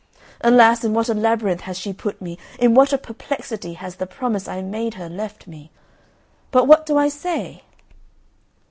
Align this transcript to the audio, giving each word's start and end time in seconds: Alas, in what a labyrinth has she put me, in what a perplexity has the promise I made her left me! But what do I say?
Alas, 0.43 0.83
in 0.83 0.95
what 0.95 1.09
a 1.09 1.13
labyrinth 1.13 1.61
has 1.61 1.77
she 1.77 1.93
put 1.93 2.19
me, 2.23 2.35
in 2.57 2.73
what 2.73 2.91
a 2.91 2.97
perplexity 2.97 3.73
has 3.75 3.97
the 3.97 4.07
promise 4.07 4.47
I 4.47 4.63
made 4.63 4.95
her 4.95 5.07
left 5.07 5.45
me! 5.45 5.69
But 6.49 6.65
what 6.65 6.87
do 6.87 6.97
I 6.97 7.07
say? 7.07 7.61